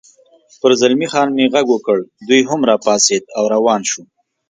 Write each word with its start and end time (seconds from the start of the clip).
پر 0.59 0.71
زلمی 0.81 1.07
خان 1.11 1.27
مې 1.35 1.45
غږ 1.53 1.65
وکړ، 1.71 1.97
دی 2.27 2.39
هم 2.49 2.61
را 2.69 2.75
پاڅېد 2.85 3.23
او 3.37 3.43
روان 3.55 3.81
شو. 3.89 4.03